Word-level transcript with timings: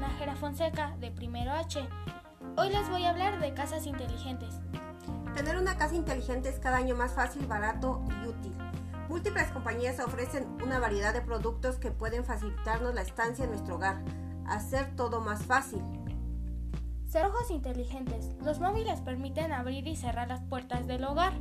Nájera 0.00 0.34
Fonseca 0.34 0.96
de 0.98 1.12
Primero 1.12 1.52
H. 1.52 1.88
Hoy 2.56 2.68
les 2.68 2.90
voy 2.90 3.04
a 3.04 3.10
hablar 3.10 3.38
de 3.40 3.54
casas 3.54 3.86
inteligentes. 3.86 4.56
Tener 5.36 5.56
una 5.56 5.76
casa 5.76 5.94
inteligente 5.94 6.48
es 6.48 6.58
cada 6.58 6.78
año 6.78 6.96
más 6.96 7.12
fácil, 7.12 7.46
barato 7.46 8.02
y 8.08 8.28
útil. 8.28 8.52
Múltiples 9.08 9.48
compañías 9.52 10.00
ofrecen 10.00 10.48
una 10.64 10.80
variedad 10.80 11.14
de 11.14 11.20
productos 11.20 11.76
que 11.76 11.92
pueden 11.92 12.24
facilitarnos 12.24 12.92
la 12.92 13.02
estancia 13.02 13.44
en 13.44 13.50
nuestro 13.50 13.76
hogar, 13.76 14.02
hacer 14.48 14.96
todo 14.96 15.20
más 15.20 15.44
fácil. 15.44 15.82
Cerrojos 17.06 17.52
inteligentes. 17.52 18.32
Los 18.42 18.58
móviles 18.58 19.00
permiten 19.00 19.52
abrir 19.52 19.86
y 19.86 19.94
cerrar 19.94 20.26
las 20.26 20.42
puertas 20.42 20.88
del 20.88 21.04
hogar. 21.04 21.34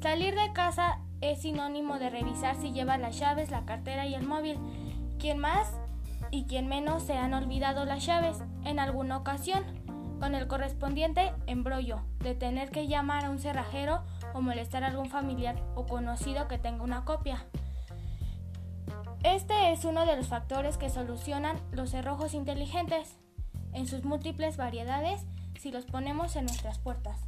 Salir 0.00 0.34
de 0.34 0.52
casa 0.54 0.98
es 1.20 1.42
sinónimo 1.42 1.98
de 1.98 2.08
revisar 2.08 2.56
si 2.56 2.72
lleva 2.72 2.96
las 2.96 3.18
llaves, 3.18 3.50
la 3.50 3.66
cartera 3.66 4.06
y 4.06 4.14
el 4.14 4.26
móvil. 4.26 4.58
Quien 5.18 5.38
más 5.38 5.68
y 6.32 6.46
quien 6.46 6.66
menos 6.66 7.04
se 7.04 7.12
han 7.12 7.34
olvidado 7.34 7.84
las 7.84 8.04
llaves 8.04 8.38
en 8.64 8.80
alguna 8.80 9.18
ocasión, 9.18 9.62
con 10.18 10.34
el 10.34 10.48
correspondiente 10.48 11.32
embrollo 11.46 12.00
de 12.20 12.34
tener 12.34 12.70
que 12.70 12.88
llamar 12.88 13.26
a 13.26 13.30
un 13.30 13.38
cerrajero 13.38 14.02
o 14.32 14.40
molestar 14.40 14.82
a 14.82 14.88
algún 14.88 15.10
familiar 15.10 15.62
o 15.74 15.84
conocido 15.84 16.48
que 16.48 16.58
tenga 16.58 16.82
una 16.82 17.04
copia. 17.04 17.46
Este 19.22 19.72
es 19.72 19.84
uno 19.84 20.06
de 20.06 20.16
los 20.16 20.26
factores 20.26 20.78
que 20.78 20.90
solucionan 20.90 21.60
los 21.70 21.90
cerrojos 21.90 22.34
inteligentes 22.34 23.18
en 23.72 23.86
sus 23.86 24.04
múltiples 24.04 24.56
variedades 24.56 25.20
si 25.60 25.70
los 25.70 25.84
ponemos 25.84 26.34
en 26.36 26.46
nuestras 26.46 26.78
puertas. 26.78 27.20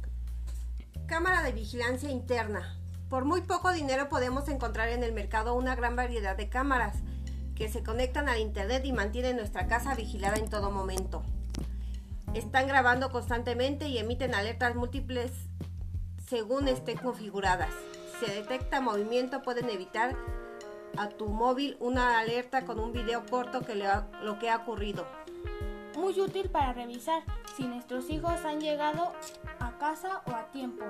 Cámara 1.05 1.43
de 1.43 1.51
vigilancia 1.51 2.09
interna. 2.09 2.75
Por 3.09 3.23
muy 3.23 3.41
poco 3.41 3.71
dinero 3.71 4.09
podemos 4.09 4.49
encontrar 4.49 4.89
en 4.89 5.03
el 5.03 5.13
mercado 5.13 5.53
una 5.53 5.75
gran 5.75 5.95
variedad 5.95 6.35
de 6.35 6.49
cámaras 6.49 6.97
que 7.55 7.69
se 7.69 7.83
conectan 7.83 8.29
al 8.29 8.39
internet 8.39 8.85
y 8.85 8.93
mantienen 8.93 9.37
nuestra 9.37 9.67
casa 9.67 9.95
vigilada 9.95 10.37
en 10.37 10.49
todo 10.49 10.71
momento. 10.71 11.23
Están 12.33 12.67
grabando 12.67 13.11
constantemente 13.11 13.87
y 13.87 13.97
emiten 13.97 14.35
alertas 14.35 14.75
múltiples 14.75 15.31
según 16.27 16.67
estén 16.67 16.97
configuradas. 16.97 17.71
Si 18.19 18.25
detecta 18.25 18.81
movimiento 18.81 19.41
pueden 19.41 19.69
evitar 19.69 20.15
a 20.97 21.09
tu 21.09 21.27
móvil 21.27 21.77
una 21.79 22.19
alerta 22.19 22.65
con 22.65 22.79
un 22.79 22.91
video 22.91 23.25
corto 23.25 23.61
que 23.61 23.75
le 23.75 23.87
lo 24.21 24.39
que 24.39 24.49
ha 24.49 24.57
ocurrido. 24.57 25.05
Muy 25.95 26.19
útil 26.19 26.49
para 26.49 26.73
revisar 26.73 27.23
si 27.55 27.63
nuestros 27.63 28.09
hijos 28.09 28.43
han 28.43 28.59
llegado 28.59 29.13
a 29.59 29.77
casa 29.77 30.21
o 30.25 30.31
a 30.31 30.51
tiempo. 30.51 30.83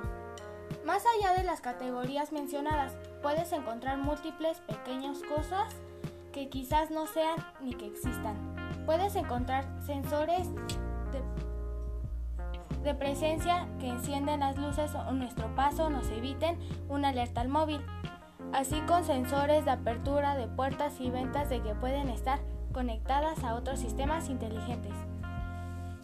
Más 0.84 1.04
allá 1.06 1.34
de 1.34 1.44
las 1.44 1.62
categorías 1.62 2.32
mencionadas, 2.32 2.94
puedes 3.22 3.52
encontrar 3.52 3.98
múltiples 3.98 4.60
pequeñas 4.62 5.20
cosas 5.24 5.76
que 6.36 6.50
quizás 6.50 6.92
no 6.92 7.08
sean 7.08 7.38
ni 7.62 7.74
que 7.76 7.88
existan. 7.88 8.36
Puedes 8.86 9.16
encontrar 9.16 9.66
sensores 9.80 10.50
de, 11.14 11.22
de 12.84 12.94
presencia 12.94 13.70
que 13.80 13.88
encienden 13.88 14.42
las 14.42 14.58
luces 14.58 14.92
o 14.96 15.14
nuestro 15.14 15.56
paso 15.56 15.90
nos 15.90 16.10
eviten 16.10 16.60
una 16.90 17.10
alerta 17.10 17.40
al 17.40 17.48
móvil 17.48 17.82
así 18.52 18.82
con 18.82 19.06
sensores 19.06 19.64
de 19.64 19.72
apertura 19.72 20.36
de 20.36 20.48
puertas 20.48 21.00
y 21.00 21.10
ventas 21.10 21.50
de 21.50 21.62
que 21.62 21.74
pueden 21.74 22.10
estar 22.10 22.40
conectadas 22.74 23.42
a 23.46 23.56
otros 23.56 23.80
sistemas 23.80 24.28
inteligentes. 24.28 24.92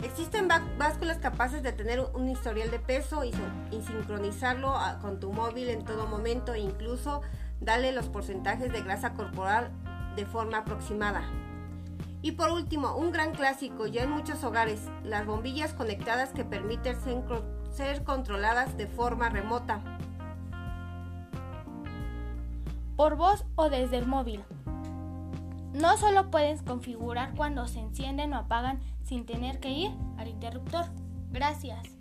Existen 0.02 0.48
básculas 0.78 1.18
capaces 1.18 1.62
de 1.62 1.74
tener 1.74 2.00
un 2.14 2.30
historial 2.30 2.72
de 2.72 2.80
peso 2.80 3.26
y, 3.26 3.34
sincronizarlo 3.84 4.74
con 5.02 5.20
tu 5.20 5.34
móvil 5.34 5.70
en 5.70 5.84
todo 5.84 6.08
momento 6.08 6.54
e 6.54 6.60
incluso 6.60 7.22
darle 7.60 7.92
los 7.92 8.08
porcentajes 8.08 8.72
de 8.72 8.82
grasa 8.82 9.14
corporal 9.14 9.72
de 10.16 10.26
forma 10.26 10.60
aproximada. 10.60 11.24
Y 12.22 12.34
por 12.34 12.52
último, 12.52 12.96
un 12.96 13.12
gran 13.12 13.34
clásico 13.34 13.88
ya 13.88 14.04
en 14.04 14.12
muchos 14.12 14.44
hogares, 14.44 14.90
las 15.04 15.26
bombillas 15.26 15.74
conectadas 15.74 16.30
que 16.30 16.46
permiten 16.46 16.96
ser 17.72 18.04
controladas 18.04 18.78
de 18.78 18.88
forma 18.88 19.30
remota 19.30 19.82
por 23.02 23.16
voz 23.16 23.46
o 23.56 23.68
desde 23.72 23.98
el 23.98 24.06
móvil. 24.06 24.44
No 25.74 25.98
solo 25.98 26.30
puedes 26.30 26.62
configurar 26.62 27.34
cuando 27.36 27.66
se 27.66 27.80
encienden 27.80 28.32
o 28.34 28.38
apagan 28.38 28.80
sin 29.02 29.26
tener 29.26 29.60
que 29.60 29.72
ir 29.72 29.92
al 30.20 30.28
interruptor. 30.28 30.86
Gracias. 31.32 32.01